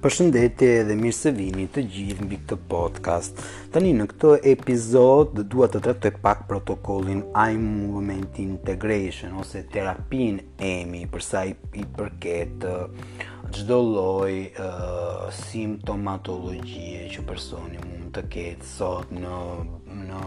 [0.00, 3.40] Përshëndetje dhe mirë se vini të gjithë mbi këtë podcast.
[3.74, 10.38] Tani në këtë epizod dhe dua të tretoj pak protokollin Eye Movement Integration ose terapin
[10.70, 12.64] EMI përsa i, i përket
[13.58, 19.42] gjdo loj uh, simptomatologje që personi mund të ketë sot në,
[19.98, 20.22] në,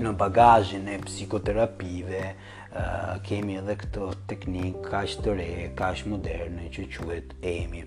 [0.00, 2.24] në bagajin e psikoterapive
[3.26, 7.82] kemi edhe këto teknik kash të re, kash moderne që quhet EMI.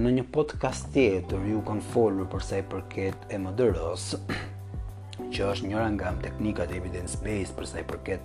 [0.00, 3.76] në një podcast tjetër ju kanë folur për sa i përket e mdr
[5.32, 8.20] që është njëra nga teknikat e evidence based për sa i përket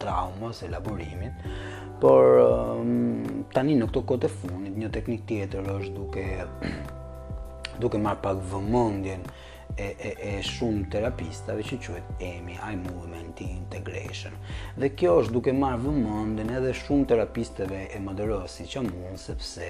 [0.00, 1.36] traumës, elaborimit,
[2.00, 2.40] por
[3.52, 6.26] tani në këto kote fundit një teknik tjetër është duke
[7.84, 9.28] duke marë pak vëmëndjen
[9.78, 14.32] e, e, e shumë terapistave që quhet EMI, Eye Movement Integration.
[14.80, 19.68] Dhe kjo është duke marrë vëmendjen edhe shumë terapistëve e MDR-së që mund sepse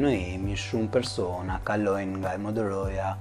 [0.00, 3.12] në EMI shumë persona kalojnë nga MDR-ja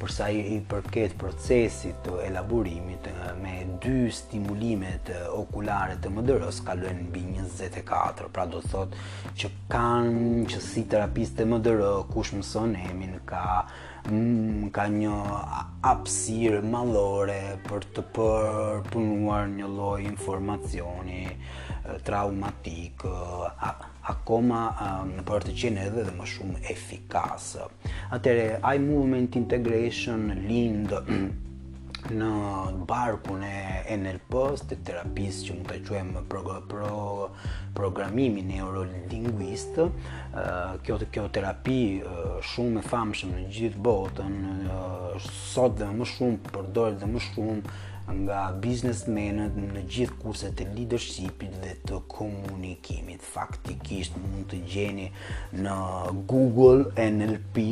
[0.00, 3.06] për sa i përket procesit të elaborimit
[3.40, 3.52] me
[3.84, 8.30] dy stimulime të okulare të MDR-së kalojnë mbi 24.
[8.36, 9.04] Pra do të thotë
[9.42, 11.84] që kanë që si terapistë të MDR
[12.16, 13.44] kush mëson EMI-n ka
[14.06, 15.14] Mm, ka një
[15.90, 21.24] apsirë madhore për të përpunuar një loj informacioni
[22.06, 23.02] traumatik,
[24.12, 24.60] akoma
[25.30, 27.66] për të qenë edhe dhe më shumë efikasë.
[28.20, 31.02] Atere, I Movement Integration lindë
[32.10, 32.28] në
[32.86, 33.50] barku në
[34.00, 37.30] NLP-s të terapisë që mund të quajmë pro, pro,
[37.76, 39.78] programimin neurolingvist.
[40.36, 41.78] ë kjo kjo terapi
[42.52, 44.36] shumë e famshme në gjithë botën,
[45.52, 47.62] sot dhe më shumë përdoret dhe më shumë
[48.20, 53.22] nga biznesmenët në gjithë kurset e leadershipit dhe të komunikimit.
[53.26, 55.08] Faktikisht mund të gjeni
[55.56, 55.76] në
[56.30, 57.66] Google NLP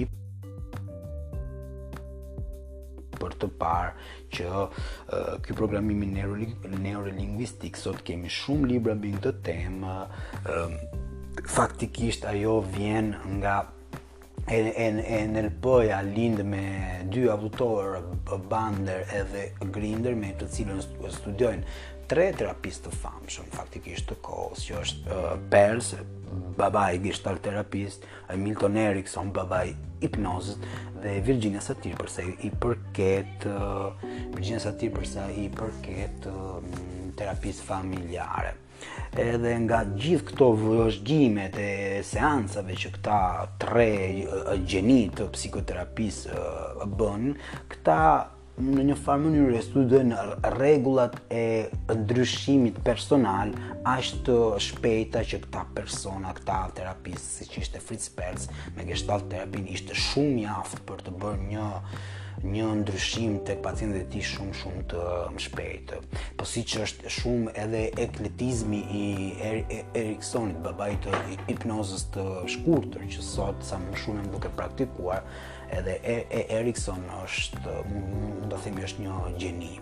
[3.15, 3.93] për të parë
[4.39, 9.95] që ky program i neurolingvistik sot kemi shumë libra mbi këtë temë.
[11.51, 13.59] Faktikisht ajo vjen nga
[14.55, 16.65] en en në lind me
[17.13, 18.01] dy avutor
[18.51, 19.45] Bander edhe
[19.77, 20.83] Grinder me të cilën
[21.17, 21.79] studiojnë
[22.11, 25.93] tre terapistë të famshëm faktikisht të kohës, që është uh, Perls,
[26.59, 28.05] baba gestalt terapist,
[28.39, 29.73] Milton Erickson, babai
[30.03, 30.59] hipnozës
[31.03, 33.95] dhe Virginia Satir për sa i përket uh,
[34.35, 36.61] Virginia Satir për sa i përket uh,
[37.19, 38.55] terapisë familjare
[39.17, 41.69] edhe nga gjithë këto vëzhgimet e
[42.05, 43.19] seancave që këta
[43.63, 43.85] tre
[44.69, 46.43] gjenit të psikoterapisë
[46.99, 47.31] bën,
[47.73, 47.97] këta
[48.63, 50.13] në një farë mënyrë studen
[50.55, 51.41] rregullat e
[51.91, 53.51] ndryshimit personal
[53.91, 59.75] aq të shpejta që këta persona, këta terapistë siç ishte Fritz Perls me gestalt terapinë
[59.75, 61.69] ishte shumë i për të bërë një
[62.43, 65.03] një ndryshim tek pacientët e tij shumë shumë të
[65.47, 66.01] shpejtë.
[66.41, 69.05] Po siç është shumë edhe ekletizmi i
[69.45, 70.13] er er
[70.65, 72.25] babait të hipnozës të
[72.57, 75.23] shkurtër që sot sa më shumë më duke praktikuar,
[75.79, 79.75] edhe e, e Erikson është mund të themi është një gjeni.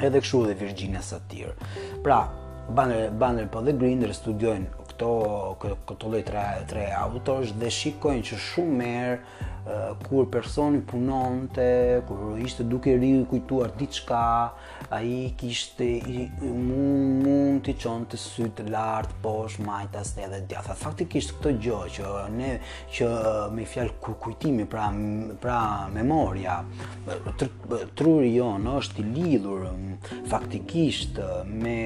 [0.00, 1.54] Edhe kështu edhe Virginia Satir.
[2.02, 2.24] Pra,
[2.74, 5.08] Banner, Banner po dhe Grinder studiojnë këto
[5.86, 9.16] këto lloj tre tre autorësh dhe shikojnë që shumë merë,
[10.08, 14.52] kur personi punonte, kur ishte duke ri kujtuar diçka,
[14.90, 15.86] ai kishte
[16.42, 20.74] mund mund të çonte sy të lart poshtë majtas edhe djatha.
[20.74, 22.50] Faktikisht këto gjë që ne
[22.92, 23.10] që
[23.54, 24.88] me fjalë kujtimi pra
[25.40, 25.58] pra
[25.94, 26.58] memoria
[27.94, 29.68] truri jon është i lidhur
[30.30, 31.76] faktikisht me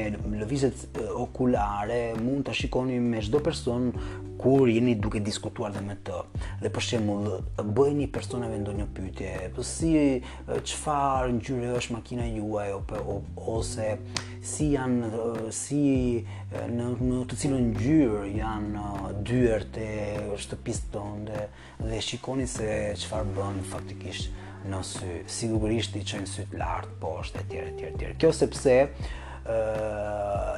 [0.40, 3.90] lëvizet okulare mund ta shikoni me çdo person
[4.38, 6.20] kur jeni duke diskutuar dhe me të
[6.60, 7.38] dhe për shembull
[7.76, 9.92] bëjeni personave ndonjë pyetje po si
[10.70, 13.02] çfarë ngjyre është makina juaj ose
[13.56, 13.88] ose
[14.52, 15.10] si janë
[15.60, 15.82] si
[16.52, 18.86] në, në të cilën ngjyrë janë
[19.30, 19.90] dyert e
[20.44, 21.46] shtëpisë tonë
[21.86, 22.70] dhe shikoni se
[23.02, 28.06] çfarë bën faktikisht në sy sigurisht i çojnë sy të lart poshtë etj etj etj
[28.20, 29.22] kjo sepse uh,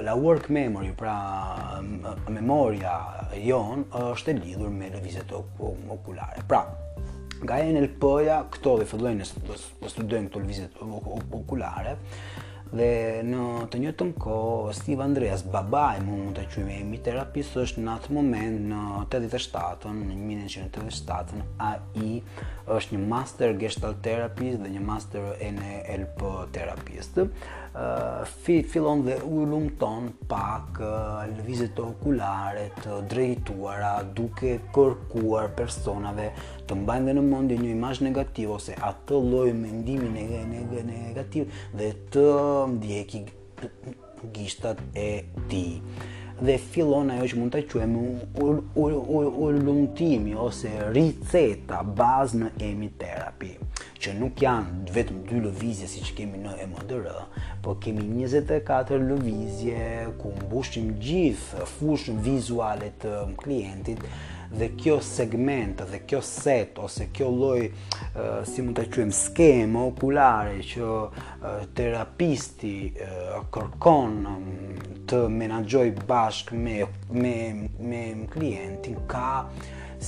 [0.05, 1.15] la work memory, pra
[2.31, 5.33] memoria jon, është e lidhur me lëvizet
[5.93, 6.45] okulare.
[6.49, 6.63] Pra,
[7.45, 10.81] nga NLP-ja, këto dhe fillojnë të studojnë këto lëvizet
[11.43, 11.97] okulare,
[12.69, 12.89] dhe
[13.25, 17.55] në të njëjtën kohë ko, Steve Andreas, baba e më mund të qujme e terapist,
[17.65, 21.71] është në atë moment në 87-ën, në 1987-ën, a
[22.05, 22.19] i
[22.77, 27.23] është një master gestalt therapist dhe një master NLP therapist
[28.65, 30.81] fillon dhe u lumton pak
[31.37, 36.31] lëvizet të okulare të drejtuara duke kërkuar personave
[36.67, 41.53] të mbajnë dhe në mundi një imajnë negativ ose atë të lojë mendimi në negativ
[41.81, 42.27] dhe të
[42.77, 43.25] ndjeki
[44.35, 45.09] gishtat e
[45.49, 45.65] ti
[46.41, 48.03] dhe fillon ajo që mund ta quajmë
[49.47, 52.91] ulumtimi ose riceta bazë në EMi
[53.99, 57.09] që nuk janë vetëm dy lëvizje siç kemi në EMDR,
[57.65, 59.83] po kemi 24 lëvizje
[60.21, 63.13] ku mbushim gjithë fushën vizuale të
[63.43, 64.07] klientit
[64.51, 67.67] dhe kjo segment dhe kjo set ose kjo lloj
[68.49, 72.73] si mund ta quajmë skemë popullare që terapisti
[73.53, 74.17] kërkon
[75.11, 76.79] të menaxhoj bashkë me
[77.25, 77.35] me
[77.91, 78.03] me
[78.33, 79.29] klientin ka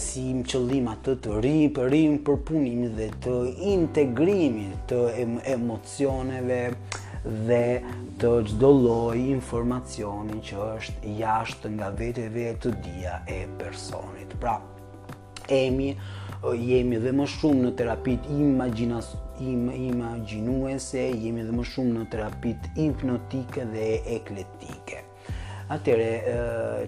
[0.00, 3.36] si më qëllim atë të rrim për rrim për punimin dhe të
[3.74, 5.00] integrimin të
[5.56, 6.60] emocioneve,
[7.24, 7.80] dhe
[8.20, 14.32] të gjdo loj informacionin që është jashtë nga vete vete të dia e personit.
[14.40, 14.56] Pra,
[15.52, 15.92] emi,
[16.70, 22.70] jemi dhe më shumë në terapit imaginas, im, imaginuese, jemi dhe më shumë në terapit
[22.78, 23.88] hipnotike dhe
[24.18, 25.04] ekletike.
[25.70, 26.08] Atere,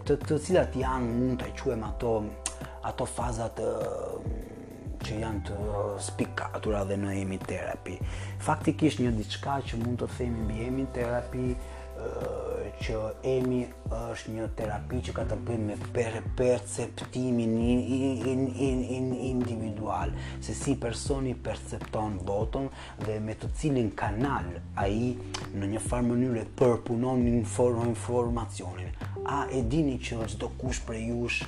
[0.09, 2.17] të, të cilat janë mund të quem ato,
[2.89, 3.61] ato fazat
[5.07, 5.57] që janë të
[6.07, 7.99] spikatura dhe në emi terapi.
[8.47, 11.47] Faktikisht një diçka që mund të themi mbi emi terapi
[12.83, 13.59] që emi
[13.95, 17.83] është një terapi që ka të bëjë me per perceptimin in,
[18.27, 20.11] in, in, in, individual,
[20.43, 22.67] se si personi percepton botën
[23.05, 24.49] dhe me të cilin kanal
[24.83, 25.13] a i
[25.53, 28.91] në një farë mënyre përpunon një informacionin.
[29.37, 31.45] A e dini që është do kush për jush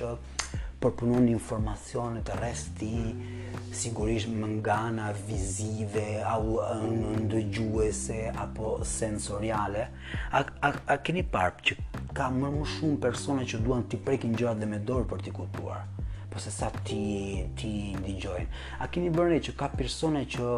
[0.85, 3.34] përpunon informacionit rreth ti, mm -hmm
[3.75, 9.83] sigurisht më vizive, au në ndëgjuese, apo sensoriale.
[10.31, 11.75] A, a, a keni parë që
[12.15, 15.35] ka më më shumë persone që duan t'i prekin gjërat dhe me dorë për t'i
[15.35, 15.83] kuptuar?
[16.31, 18.63] Po se sa ti, ti ndigjojnë.
[18.83, 20.49] A keni bërë që ka persone që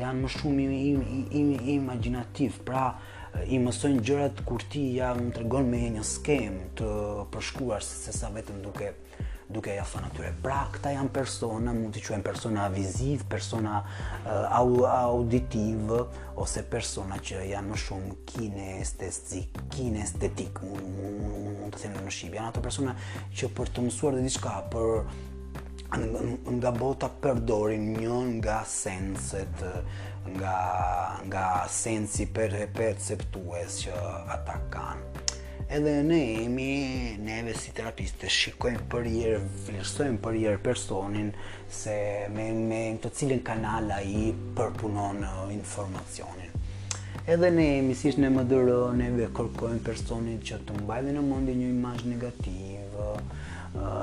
[0.00, 2.88] janë më shumë im, im, im, im, imaginativ, pra
[3.52, 6.86] i mësojnë gjërat kur ti ja më tregon me një skem të
[7.34, 8.88] përshkuar se sa vetëm duke
[9.46, 14.56] duke ja thënë atyre, pra këta janë persona, mund të quajmë persona viziv, persona uh,
[14.58, 15.92] auditiv
[16.42, 21.20] ose persona që janë më shumë kinestetik, kinestetik, mund mund
[21.60, 22.94] mund, të them në shqip, janë ato persona
[23.38, 24.94] që për të mësuar dhe diçka për
[26.56, 29.62] nga bota përdorin një nga senset
[30.34, 30.56] nga
[31.30, 33.94] nga sensi per perceptues që
[34.34, 35.15] ata kanë
[35.68, 41.32] edhe ne jemi neve si terapiste shikojmë për jerë, flersojmë për jerë personin
[41.80, 41.96] se
[42.36, 46.54] me, me në të cilin kanala i përpunon uh, informacionin
[47.26, 51.26] edhe ne jemi si shë ne më dërë neve kërkojmë personin që të mbajve në
[51.32, 53.18] mundi një imajsh negativ uh,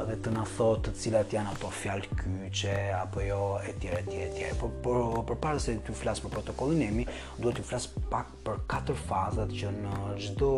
[0.08, 3.40] dhe të na thotë të cilat janë ato fjalë kyçe apo jo
[3.72, 4.44] etj etj etj.
[4.60, 7.06] Por por përpara se të flas për protokollin e emi,
[7.42, 10.52] duhet të flas pak për katër fazat që në çdo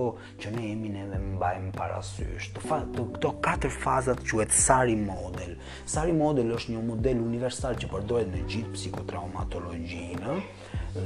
[0.44, 2.50] që ne jemi neve mbajmë parasysh.
[2.58, 5.56] Të, fa, të këto katër fazat quhet Sari model.
[5.86, 10.40] Sari model është një model universal që përdoret në gjithë psikotraumatologjinë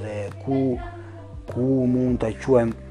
[0.02, 0.62] dhe ku
[1.50, 2.89] ku mund ta quajmë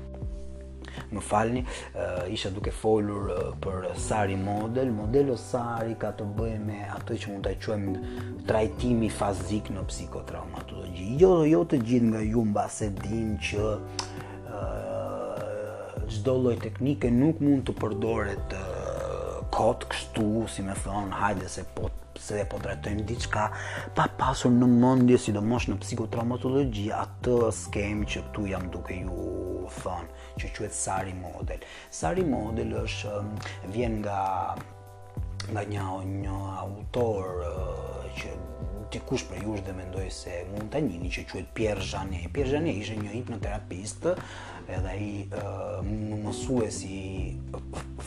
[1.12, 4.90] më falni, uh, isha duke folur uh, për Sari Model.
[4.94, 11.08] Modelo Sari ka të bëjë me atë që mund të quajmë trajtimi fazik në psikotraumatologi.
[11.22, 17.10] Jo, jo të gjithë nga ju mba se din që uh, eh, gjdo loj teknike
[17.12, 18.77] nuk mund të përdoret uh,
[19.58, 21.88] kot kështu, si me thonë, hajde se po
[22.18, 23.44] se dhe po drejtojmë diçka
[23.94, 24.68] pa pasur në
[25.10, 31.14] do sidomos në psikotraumatologi, atë skem që këtu jam duke ju thënë që quhet Sari
[31.18, 31.62] model.
[31.90, 33.30] Sari model është um,
[33.74, 34.22] vjen nga
[35.52, 35.84] nga një,
[36.24, 38.34] një autor uh, që
[38.92, 42.28] dikush për është dhe mendoj se mund të njini që quet Pierre Janet.
[42.32, 44.06] Pierre Janet ishe një hipnoterapist
[44.68, 45.78] edhe i uh,
[46.20, 47.00] mësue si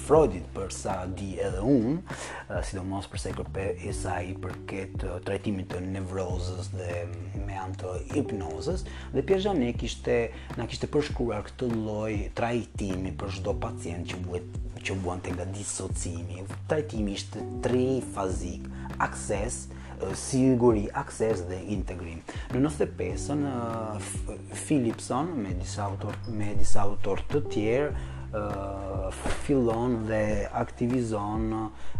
[0.05, 5.15] Freudit përsa di edhe unë, uh, sidomos për i kërpe e sa i përket uh,
[5.25, 6.99] trajtimit të nevrozës dhe
[7.47, 8.85] me anë të hipnozës,
[9.15, 10.19] dhe Pierre Janet kishte,
[10.57, 15.49] na kishte përshkruar këtë loj trajtimi për shdo pacient që buet që buan të nga
[15.53, 16.45] disocimi.
[16.69, 17.85] Trajtimi ishte tri
[18.15, 18.65] fazik,
[18.97, 19.79] akses, akses,
[20.17, 22.21] siguri, akses dhe integrim.
[22.51, 24.13] Në 95-ën uh,
[24.57, 27.91] Philipson me disa autor me disa autor të tjerë
[28.33, 30.21] uh, fillon dhe
[30.61, 31.45] aktivizon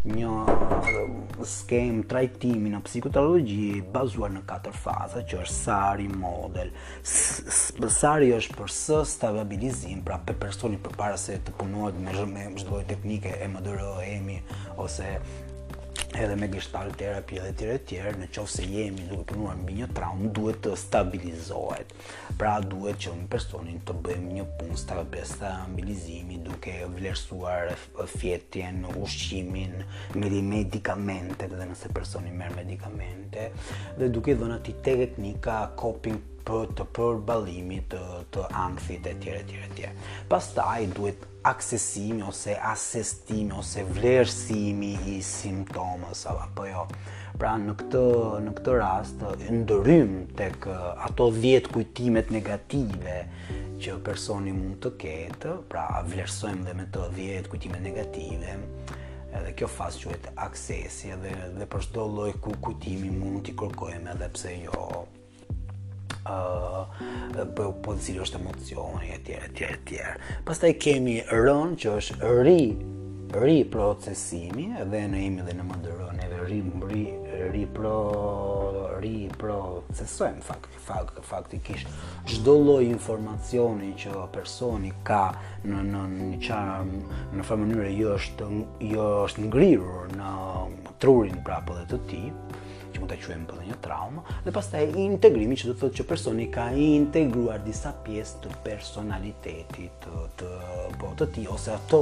[0.08, 6.74] një uh, skem trajtimi në psikologji bazuar në katër faza, që është Sari model.
[7.04, 12.84] Sari është për së stabilizim, pra për personin përpara se të punohet me çdo lloj
[12.92, 14.42] teknike e MDR-i
[14.82, 15.18] ose
[16.16, 19.88] edhe me gestalt terapi dhe tjere tjere, në qovë se jemi duke përnuar mbi një
[19.96, 21.94] traumë, duhet të stabilizohet.
[22.40, 27.72] Pra duhet që në personin të bëjmë një punë stabilizimi, stabilizimi duke vlerësuar
[28.18, 29.78] fjetjen, ushqimin,
[30.20, 33.48] meri medikamente dhe nëse personin merë medikamente,
[34.02, 39.58] dhe duke dhënë ati teknika coping për të për ballimit të të ankthit etj etj
[39.66, 39.90] etj.
[40.32, 46.86] Pastaj duhet aksesimi ose asestimi ose vlerësimi i simptomës apo po jo.
[47.42, 48.04] Pra në këtë
[48.48, 49.26] në këtë rast
[49.58, 53.20] ndryrim tek ato 10 kujtimet negative
[53.82, 58.56] që personi mund të ketë, pra vlerësojmë dhe me të 10 kujtime negative
[59.40, 64.14] edhe kjo fazë quhet aksesi edhe dhe për çdo lloj ku kujtimi mund t'i kërkojmë
[64.16, 64.86] edhe pse jo
[66.26, 70.02] po uh, po cilë është emocioni etj etj etj.
[70.46, 72.62] Pastaj kemi rën që është ri
[73.42, 76.62] ri procesimi dhe në im dhe në më rën edhe ri
[77.54, 77.94] ri pro
[79.02, 79.56] ri pro
[80.50, 81.88] fakt fakt faktikisht
[82.28, 85.24] çdo lloj informacioni që personi ka
[85.64, 86.82] në në një qarë
[87.40, 88.52] në famë mënyrë jo është
[88.94, 90.34] jo është ngrirur në
[91.02, 92.28] trurin prapë dhe të tij
[93.02, 96.46] mund ta quajmë për një traumë dhe pastaj integrimi që do të thotë që personi
[96.54, 100.50] ka integruar disa pjesë të personalitetit të të
[101.02, 102.02] botës po, tij ose ato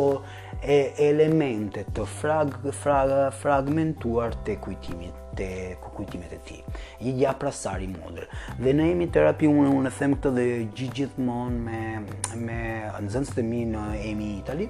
[0.75, 0.79] e
[1.09, 5.47] elemente të frag, frag fragmentuar te kujtimi te
[5.79, 6.79] kujtimet e tij.
[7.05, 8.25] Një gjë pra sari model.
[8.59, 10.47] Dhe në emi terapi unë unë them këtë dhe
[10.79, 12.61] gjithmonë me me
[13.05, 14.67] nxënësit e mi në emi Itali.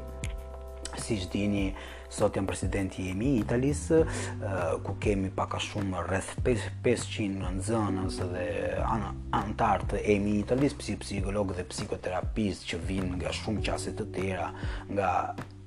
[1.00, 1.70] Siç dini,
[2.10, 3.84] Sot jam presidenti i EMI i Italis,
[4.82, 8.48] ku kemi pak a shumë rreth 500 nxënës dhe
[9.38, 14.50] anëtar të EMI i Italis, psikolog dhe psikoterapistë që vijnë nga shumë qase të tjera,
[14.90, 15.12] nga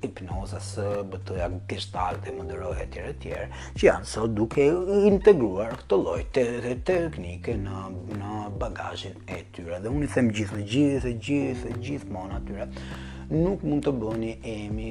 [0.03, 1.37] hipnoza, SBT,
[1.71, 3.47] gestalt dhe më ndërrohet e tjera tjera,
[3.79, 4.67] që janë sot duke
[5.13, 6.47] integruar këtë lloj të
[6.91, 7.87] teknike në
[8.19, 9.79] në bagazhin e tyre.
[9.85, 12.67] Dhe unë i them gjithë, gjithë, gjithë, gjithmonë atyre.
[12.67, 14.89] Gjith, nuk mund të bëni emi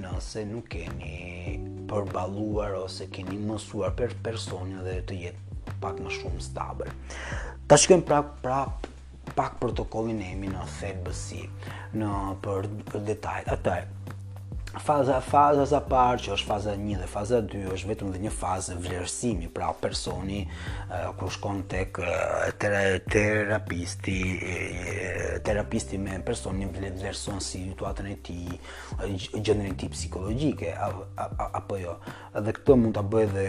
[0.00, 1.56] nëse nuk keni
[1.90, 6.94] përbaluar ose keni mësuar për personja dhe të jetë pak më shumë stabër.
[7.68, 8.62] Ta shkëm pra, pra
[9.36, 11.42] pak protokollin emi në thebësi,
[12.00, 12.12] në
[12.44, 12.70] për
[13.10, 13.52] detajt.
[13.58, 13.82] Ataj,
[14.78, 18.32] faza faza sa parë që është faza 1 dhe faza 2 është vetëm dhe një
[18.34, 27.42] fazë vlerësimi pra personi uh, kur shkon tek uh, terapisti uh, terapisti me personin vlerëson
[27.44, 28.46] si situatën e tij
[29.34, 30.72] gjendjen e tij psikologjike
[31.58, 31.96] apo jo
[32.38, 33.48] dhe këtë mund ta bëj edhe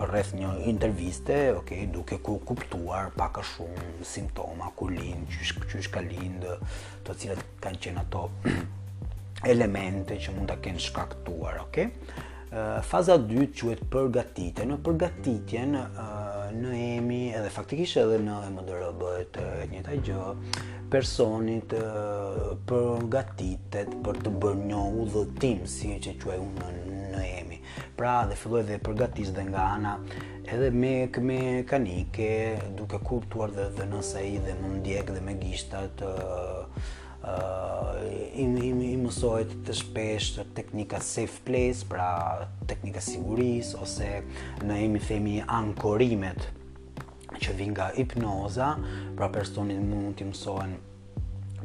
[0.00, 5.54] për rreth një interviste ok duke ku kuptuar pak a shumë simptoma ku lind çysh
[5.70, 6.48] çysh ka lind
[7.04, 8.28] të cilat kanë qenë ato
[9.46, 11.78] elemente që mund të kenë shkaktuar, ok?
[12.88, 14.64] Faza dytë quhet përgatitje.
[14.70, 15.74] Në përgatitjen
[16.62, 20.34] në emi edhe faktikisht edhe në MDR bëhet e njëjta gjë.
[20.90, 21.74] Personit
[22.70, 26.72] përgatitet për të bërë një udhëtim, si që quaj unë
[27.12, 27.60] në emi.
[27.98, 29.98] Pra, dhe filloj dhe përgatis dhe nga ana
[30.48, 32.30] edhe me me kanike,
[32.78, 36.64] duke kuptuar dhe, dhe nëse ai dhe mund ndjek dhe me gishtat uh,
[37.18, 42.08] i, i, i mësohet të shpesh teknika safe place, pra
[42.70, 44.10] teknika sigurisë ose
[44.62, 46.46] në emi themi ankorimet
[47.38, 48.72] që vijnë nga hipnoza,
[49.18, 50.76] pra personin mund t'i mësohen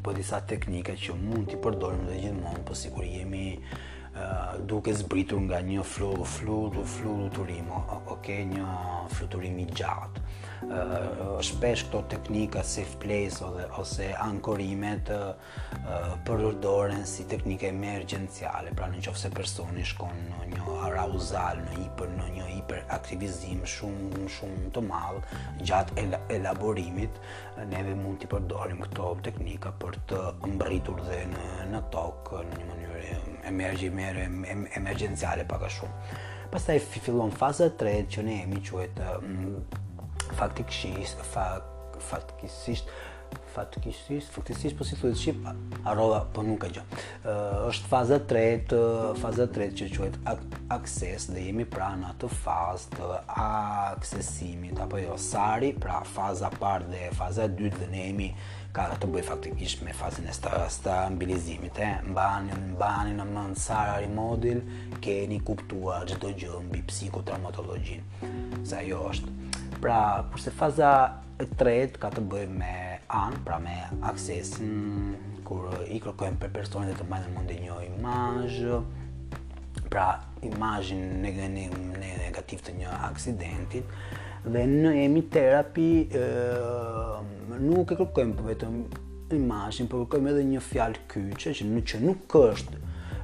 [0.04, 5.40] po disa teknika që mund t'i përdojmë dhe gjithmonë, po sigur jemi uh, duke zbritur
[5.46, 10.53] nga një flutur, flutur, një fluturim flutur, flutur, flutur, flutur, flutur, fl
[11.44, 15.10] shpesh këto teknika safe place ose ose ankorimet
[16.26, 22.46] përdoren si teknike emergjenciale, pra nëse personi shkon në një arauzal, në një në një
[22.56, 25.24] hiperaktivizim shumë shumë të madh
[25.62, 27.20] gjatë elaborimit,
[27.74, 30.22] neve mund të përdorim këto teknika për të
[30.56, 34.28] mbritur dhe në në tokë në një mënyrë emergji më e
[34.80, 36.20] emergjenciale pak a shumë.
[36.54, 39.14] Pastaj fillon faza 3 që ne e mi quajmë
[40.34, 41.64] faktikisht fak,
[42.02, 42.88] faktikisht
[43.54, 46.84] faktikisht faktikisht po si thotë shqip harrova po nuk ka gjë.
[47.70, 48.80] Është faza e tretë,
[49.22, 53.10] faza e tretë që quhet akses, dhe jemi pra në atë fazë të
[53.46, 58.30] aksesimit apo jo sari, pra faza e parë dhe faza e dytë dhe ne jemi
[58.74, 61.34] ka të bëj faktikisht me fazën e sta, sta e,
[62.10, 64.62] mbani, mbani në mënë sari, remodel,
[65.02, 68.14] keni kuptuar gjithë të gjë mbi psikotraumatologjin,
[68.66, 69.40] sa jo është
[69.84, 70.00] pra
[70.34, 70.90] përse faza
[71.42, 72.74] e tretë ka të bëjë me
[73.20, 73.80] an, pra me
[74.12, 78.60] aksesin kur i kërkojmë për personat të mbahen mundi një imazh
[79.92, 80.06] pra
[80.48, 83.98] imazhin negativ në negativ të një aksidentit
[84.48, 86.30] dhe në emi terapi ë
[87.60, 88.80] nuk kërkojmë vetëm
[89.36, 92.82] imazhin por kërkojmë edhe një fjalë kyçe që që nuk është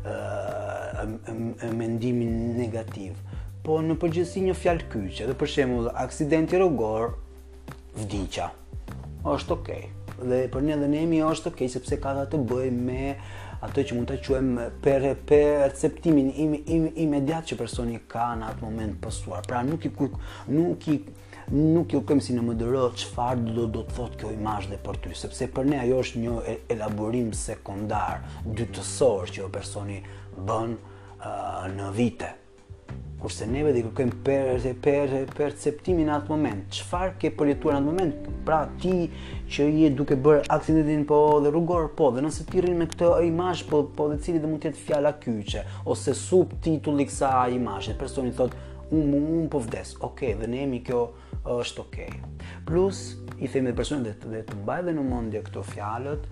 [0.09, 3.17] ë mendimin negativ
[3.65, 7.15] po në përgjithësi një fjalë kyçe, dhe për shembull aksidenti rrugor
[7.97, 8.49] vdiqja.
[9.27, 9.87] Është okay.
[10.19, 13.13] Dhe për ne dhe ne jemi është okay sepse ka ta të bëjë me
[13.65, 18.63] ato që mund ta quajmë për për im im imediat që personi ka në atë
[18.63, 19.43] moment pasuar.
[19.47, 20.15] Pra nuk i kuk,
[20.51, 20.99] nuk i
[21.51, 24.99] nuk ju kem si në MDR çfarë do do të thotë kjo imazh dhe për
[25.03, 26.35] ty, sepse për ne ajo është një
[26.75, 29.97] elaborim sekondar, dytësor që o personi
[30.45, 32.31] bën uh, në vite
[33.19, 34.49] kurse neve dhe i kërkojmë per,
[34.83, 38.95] per, perceptimin në atë moment, qëfar ke përjetuar në atë moment, pra ti
[39.51, 43.11] që je duke bërë aksidentin po dhe rrugor po dhe nëse ti rrinë me këtë
[43.27, 47.99] imash po, po dhe cili dhe mund tjetë fjala kyqe, ose sub titulli kësa imashet,
[47.99, 51.05] personi thotë unë um, um, po vdes, okay, dhe nemi kjo
[51.59, 52.19] është Okay.
[52.67, 52.99] Plus,
[53.41, 56.27] i themi dhe personet dhe, dhe të mbaj dhe në mundje këto fjalët,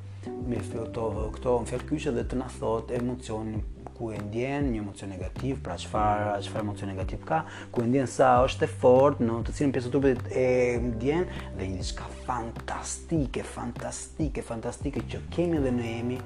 [0.47, 3.63] me fjotovë këto në fjallë kyqe dhe të në thotë emocionin
[3.97, 7.41] ku e ndjen një emocion negativ, pra çfarë, çfarë emocion negativ ka,
[7.73, 10.43] ku e ndjen sa është e fortë, në të cilën pjesë të trupit e
[10.91, 11.25] ndjen
[11.57, 16.19] dhe një diçka fantastike, fantastike, fantastike që kemi dhe ne jemi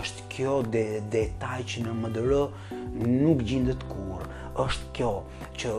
[0.00, 2.32] është kjo de detaj që në MDR
[2.98, 4.26] nuk gjendet kurrë.
[4.66, 5.12] Është kjo
[5.62, 5.76] që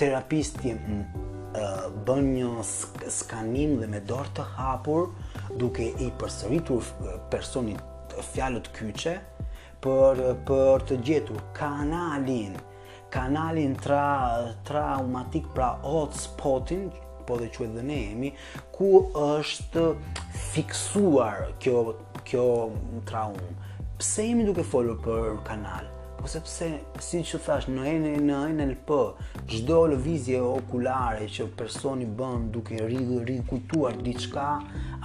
[0.00, 0.74] terapisti
[2.06, 5.08] bën një sk skanim dhe me dorë të hapur
[5.60, 6.84] duke i përsëritur
[7.32, 7.80] personit
[8.34, 9.16] fjalët kyçe,
[9.84, 12.56] për, për të gjetur kanalin
[13.14, 14.02] kanalin tra,
[14.68, 16.88] traumatik pra hotspotin
[17.28, 18.30] po dhe që edhe ne jemi
[18.76, 18.90] ku
[19.22, 19.84] është
[20.52, 21.84] fiksuar kjo,
[22.28, 22.46] kjo
[23.10, 23.52] traumë
[24.00, 25.95] pse jemi duke folur për kanal
[26.26, 26.68] apo sepse
[27.06, 28.96] si që thash në NLP
[29.52, 34.46] gjdo lëvizje okulare që personi bën duke rrigë kujtuar diçka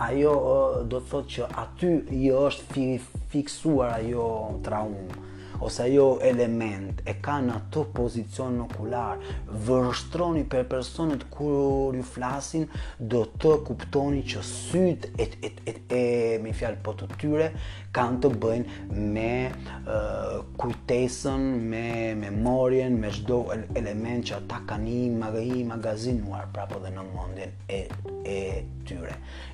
[0.09, 0.33] ajo
[0.81, 1.91] do të thot që aty
[2.23, 2.89] i është
[3.35, 4.25] fiksuar ajo
[4.69, 5.29] traumë
[5.63, 9.21] ose ajo element e ka në atë pozicion në okular,
[9.67, 12.65] vërshtroni për personet kur ju flasin,
[13.13, 16.01] do të kuptoni që syt e, e, e, e,
[16.37, 17.51] e fjalë po të tyre,
[17.95, 21.85] kanë të bëjnë me uh, kujtesën, me
[22.23, 23.43] memorien, me shdo
[23.77, 27.83] element që ata kanë i magazinuar prapë dhe në mundin e,
[28.25, 28.37] e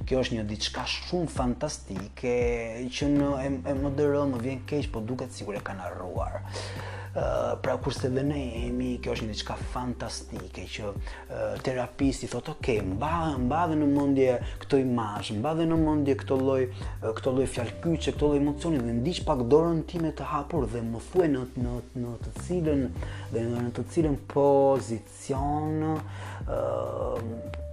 [0.07, 2.31] kjo është një diçka shumë fantastike
[2.95, 6.39] që në e, e më dërë më vjen keq po duket sikur e kanë harruar.
[7.17, 12.53] Uh, pra kurse dhe ne jemi, kjo është një diçka fantastike që uh, terapisti thotë,
[12.55, 16.61] "Ok, mba mba dhe në mendje këtë imazh, mba dhe në mendje këtë lloj
[17.07, 21.03] këtë lloj fjalëkyçe, këtë lloj emocioni dhe ndiq pak dorën time të hapur dhe më
[21.11, 22.85] thuaj në në në të cilën
[23.33, 27.65] dhe në të cilën pozicion uh,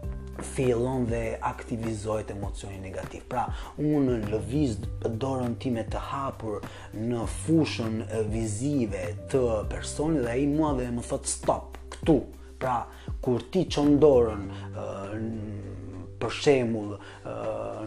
[0.45, 3.25] fillon dhe aktivizojt emocioni negativ.
[3.29, 3.47] Pra,
[3.81, 4.77] unë lëviz
[5.19, 6.63] dorën time të hapur
[6.95, 8.03] në fushën
[8.33, 12.19] vizive të personi dhe i mua dhe më thot stop, këtu.
[12.63, 12.83] Pra,
[13.25, 14.45] kur ti qëndorën
[14.79, 15.73] në
[16.25, 16.93] për shemull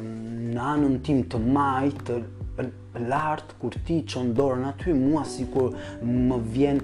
[0.03, 2.17] në anën tim të majtë,
[2.65, 5.73] lartë kur ti qënë dorën aty, mua si kur
[6.07, 6.79] më vjen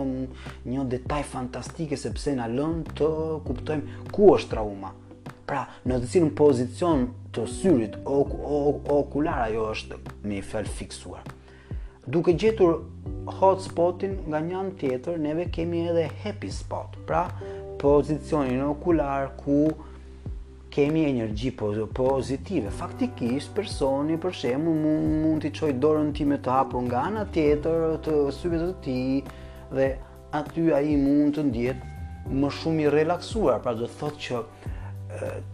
[0.71, 3.09] një detaj fantastike sepse në lënë të
[3.47, 4.93] kuptojmë ku është trauma.
[5.47, 11.23] Pra, në të cilën pozicion të syrit, okulara jo është me i fel fiksuar.
[12.09, 12.85] Duke gjetur
[13.37, 16.93] hot spotin nga një anë tjetër, neve kemi edhe happy spot.
[17.07, 17.25] Pra,
[17.81, 19.67] pozicionin okular ku
[20.71, 22.71] kemi energji po-, pozitive.
[22.71, 27.97] Faktikisht personi për shembull mund mund të çojë dorën time të hapur nga ana tjetër
[28.07, 29.33] të syve të tij
[29.75, 29.89] dhe
[30.39, 31.83] aty ai mund të ndjet
[32.39, 34.39] më shumë i relaksuar, pra do të thotë që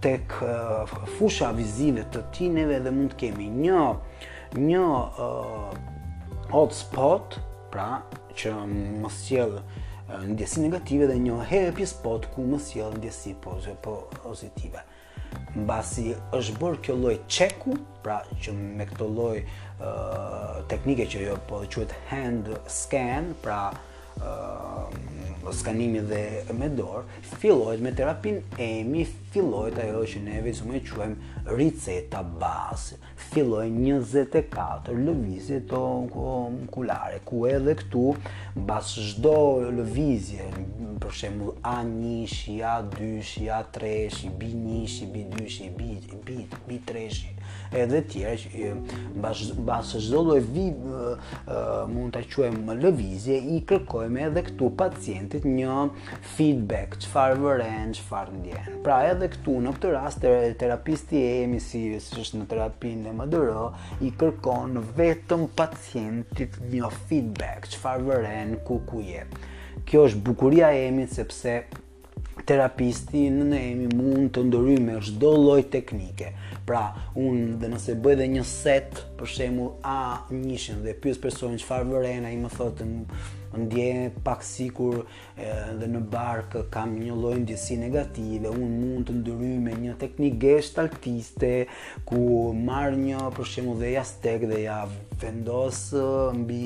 [0.06, 0.38] tek
[1.18, 3.86] fusha vizive të tineve dhe mund të kemi një
[4.64, 5.93] një uh,
[6.54, 7.26] hotspot,
[7.74, 8.04] pra
[8.38, 8.52] që
[9.02, 9.56] më sjell
[10.30, 14.84] ndjesi negative dhe një happy spot ku më sjell ndjesi po, pozitive.
[15.58, 17.74] Mbasi është bërë kjo lloj çeku,
[18.06, 23.64] pra që me këtë lloj uh, teknike që jo po quhet hand scan, pra
[25.48, 26.22] në skanimi dhe
[26.56, 29.04] me dorë, fillojt me terapin e mi,
[29.34, 33.00] fillojt ajo që ne vizu me quajmë riceta basë,
[33.34, 35.84] fillojt 24 lëvizje të
[36.74, 38.06] kulare, ku edhe këtu,
[38.70, 39.34] basë shdo
[39.82, 40.48] lëvizje,
[41.04, 43.14] për shemë A1, A2,
[43.60, 47.16] A3, B1, B2, B3, B3, B3,
[47.84, 48.74] edhe tjerë që
[49.66, 51.02] basë shdo lëvizje,
[51.92, 55.76] mund të quajmë lëvizje, i kërkojmë edhe këtu pacient një
[56.36, 58.78] feedback, çfarë vëren, çfarë ndjen.
[58.86, 60.26] Pra edhe këtu në këtë rast,
[60.60, 63.66] terapisti e emi, siç është në terapin e më dërë,
[64.06, 69.26] i kërkon vetëm pacientit një feedback, çfarë vëren, ku ku je.
[69.86, 71.64] Kjo është bukuria e emit, sepse
[72.44, 76.32] terapisti në në emi mund të ndëry me shdo loj teknike.
[76.68, 76.86] Pra,
[77.20, 80.00] unë dhe nëse bëj dhe një set, për shemull A
[80.32, 83.24] njëshin, dhe pjus personin që farë vërena, i më thotë në
[83.58, 85.04] ndje pak sikur
[85.38, 90.40] edhe në barkë kam një lloj ndjesie negative, un mund të ndryj me një teknikë
[90.44, 91.52] gestaltiste
[92.10, 92.24] ku
[92.70, 94.80] marr një për shembull dhe jashtëk dhe ja
[95.22, 95.84] vendos
[96.40, 96.62] mbi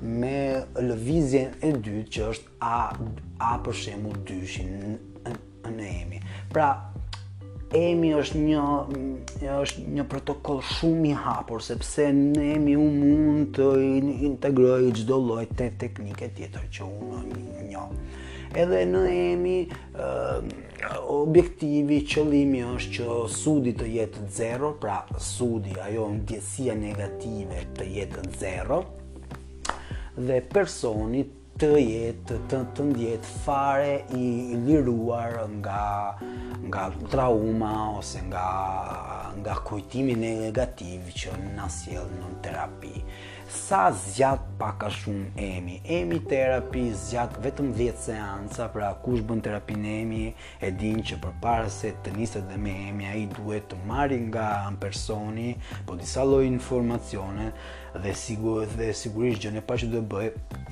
[0.03, 0.33] me
[0.83, 2.77] lëvizjen e dytë që është a
[3.49, 4.73] a për shembull dyshin
[5.63, 6.19] në, emi.
[6.51, 6.73] Pra
[7.73, 8.65] emi është një
[9.63, 13.69] është një protokoll shumë i hapur sepse në emi u mund të
[14.33, 17.87] integroj çdo lloj të teknike tjetër që unë një.
[18.59, 20.43] Edhe në emi uh,
[21.09, 28.25] objektivi, qëllimi është që sudi të jetë zero, pra sudi, ajo ndjesia negative të jetë
[28.41, 28.81] zero,
[30.17, 31.23] dhe personi
[31.59, 34.31] të jetë, të, të ndjetë fare i
[34.67, 35.83] liruar nga,
[36.69, 38.47] nga trauma ose nga,
[39.41, 42.95] nga kujtimi negativ që nësjel në terapi
[43.53, 45.75] sa zgjat pak a shumë emi.
[45.97, 51.69] Emi terapi zgjat vetëm 10 seanca, pra kush bën terapinë emi e din që përpara
[51.77, 55.51] se të niset dhe me emi ai duhet të marrë nga an personi
[55.87, 57.51] po disa lloj informacione
[58.07, 60.72] dhe sigurisht dhe sigurisht gjën e pa që duhet bëj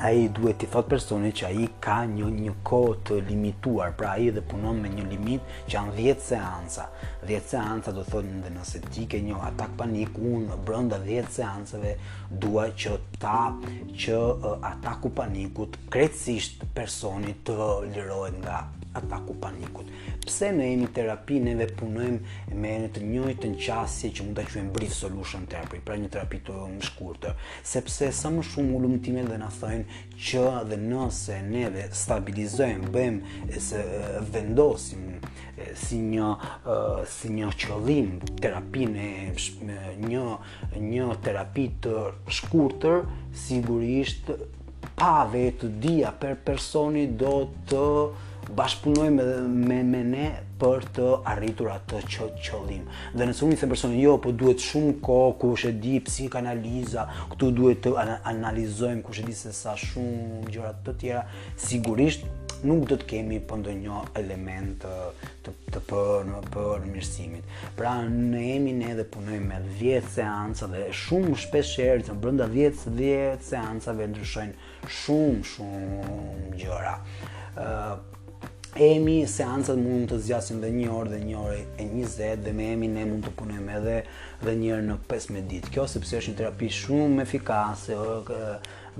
[0.00, 3.92] a i duhet të thot personi që a i ka një, një kohë të limituar,
[3.98, 6.86] pra a i dhe punon me një limit që janë 10 seansa.
[7.28, 11.30] 10 seansa do thot në dhe nëse ti ke një atak panik, unë brënda 10
[11.36, 11.94] seansave
[12.30, 13.52] dua që ta
[13.90, 17.56] që uh, ataku panikut krejtësisht personi të
[17.92, 18.62] lirohet nga
[18.94, 19.88] ataku panikut.
[20.24, 24.44] Pse në emi terapi neve punojmë me në të njëjtë në qasje që mund të
[24.52, 27.32] quen brief solution therapy, pra një terapi të më shkurtë,
[27.72, 32.90] sepse sa më shumë ullumë time dhe në thojnë që dhe nëse ne dhe stabilizojmë,
[32.94, 33.80] bëjmë e se
[34.32, 35.08] vendosim
[35.78, 36.28] si një
[37.08, 38.10] si një qëllim
[38.42, 40.24] terapinë e një
[40.84, 41.94] një terapi të
[42.38, 43.04] shkurtër
[43.44, 44.30] sigurisht
[44.98, 47.36] pa vetë dia për personi do
[47.70, 47.86] të
[48.54, 49.28] bashkëpunojmë
[49.66, 50.28] me me ne
[50.64, 51.98] për të arritur atë
[52.44, 52.86] qëllim.
[53.14, 57.04] Dhe nëse unë i them personin, jo, po duhet shumë kohë, kush e di psikanaliza,
[57.34, 57.92] këtu duhet të
[58.32, 61.26] analizojmë kush e di se sa shumë gjëra të tjera,
[61.66, 62.24] sigurisht
[62.64, 64.94] nuk do të kemi për po ndonjë element të
[65.44, 67.52] të, të për në për mirësimit.
[67.76, 72.48] Pra ne emi ne dhe punojmë me 10 seanca dhe shumë shpesh herë që brenda
[72.54, 76.96] 10 10 seancave ndryshojnë shumë shumë gjëra.
[77.60, 78.13] ë
[78.74, 82.72] Emi seancat mund të zgjasin dhe 1 orë dhe 1 orë e 20 dhe me
[82.74, 85.70] Emi ne mund të punojmë edhe edhe një herë në 15 ditë.
[85.76, 87.94] Kjo sepse është një terapi shumë efikase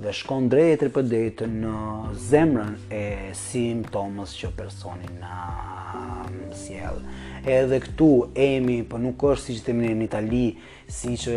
[0.05, 1.75] dhe shkon drejt për drejt në
[2.23, 3.03] zemrën e
[3.35, 6.23] simptomës që personi na
[6.55, 7.03] sjell.
[7.43, 8.07] Edhe këtu
[8.47, 10.45] Emi po nuk është siç themi në Itali,
[10.87, 11.27] siç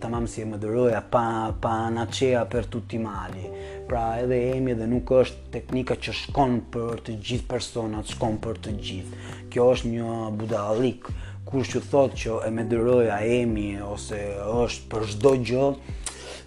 [0.00, 1.26] tamam si e më dëroja pa
[1.60, 3.50] pa naçea për tutti mali
[3.90, 8.60] pra edhe emi dhe nuk është teknika që shkon për të gjithë personat, shkon për
[8.66, 9.24] të gjithë.
[9.50, 11.08] Kjo është një budalik,
[11.48, 14.20] kur që thot që e me dëroja emi ose
[14.62, 15.64] është për shdo gjë,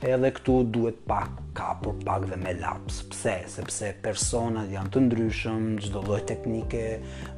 [0.10, 5.68] edhe këtu duhet pak kapur pak dhe me laps pse sepse personat janë të ndryshëm
[5.86, 6.82] çdo lloj teknike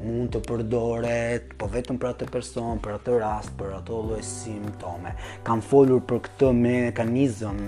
[0.02, 5.12] mund të përdoret po vetëm për atë person për atë rast për ato lloj simptome
[5.48, 7.60] kam folur për këtë mekanizëm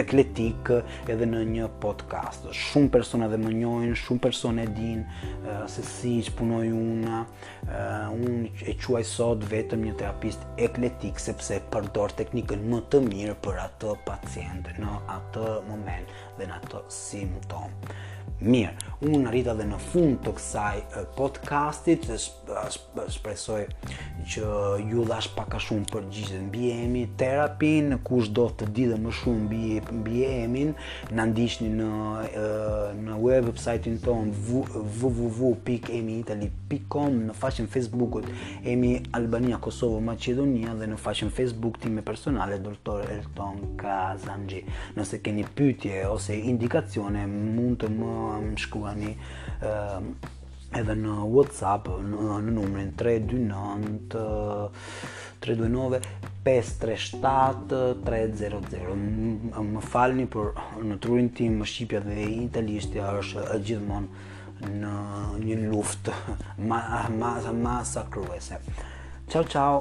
[0.00, 0.72] ekletik
[1.12, 5.04] edhe në një podcast shumë persona dhe më njohin shumë persona e din
[5.74, 7.20] se si që punoj unë
[8.14, 13.62] unë e quaj sot vetëm një terapist ekletik sepse përdor teknikën më të mirë për
[13.68, 17.70] atë pa pacient në atë moment dhe në të simptom.
[18.44, 20.78] Mirë, unë rrita dhe në fund të kësaj
[21.16, 22.16] podcastit dhe
[23.14, 23.60] shpresoj
[24.32, 24.42] që
[24.88, 29.10] ju dhash paka shumë për gjithë në bjemi terapin, kush do të di dhe më
[29.20, 29.44] shumë
[30.08, 30.70] bjemin,
[31.14, 31.88] në ndishtë në,
[33.06, 38.26] në website-in tonë www.emiitali.com, në faqen Facebook-ut
[38.72, 42.98] Emi Albania Kosovo Macedonia dhe në faqen Facebook-ti me personale Dr.
[43.14, 44.60] Elton Kazanji.
[44.98, 48.12] Nëse keni pytje ose ose indikacione mund të më
[48.64, 49.16] shkruani ë
[49.70, 50.06] ehm,
[50.80, 54.20] edhe në WhatsApp në numrin 329
[55.44, 59.00] 329 537-300
[59.68, 60.46] Më falni, për
[60.88, 64.08] në trurin tim më Shqipja dhe Italishtja është gjithmonë
[64.80, 64.92] në
[65.44, 66.04] një luft
[66.68, 66.78] ma,
[67.20, 67.30] ma,
[67.64, 69.74] ma Ciao, ciao!